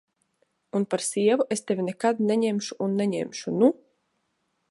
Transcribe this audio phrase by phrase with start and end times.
[0.79, 3.73] Un par sievu es tevi nekad neņemšu un neņemšu, nu!